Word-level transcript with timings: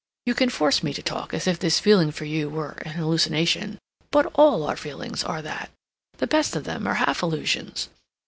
You 0.25 0.33
can 0.33 0.49
force 0.49 0.81
me 0.81 0.93
to 0.95 1.03
talk 1.03 1.31
as 1.31 1.45
if 1.45 1.59
this 1.59 1.79
feeling 1.79 2.09
for 2.09 2.25
you 2.25 2.49
were 2.49 2.71
an 2.85 2.93
hallucination, 2.93 3.77
but 4.09 4.31
all 4.33 4.63
our 4.63 4.75
feelings 4.75 5.23
are 5.23 5.43
that. 5.43 5.69
The 6.17 6.25
best 6.25 6.55
of 6.55 6.63
them 6.63 6.87
are 6.87 6.95
half 6.95 7.21
illusions. 7.21 7.87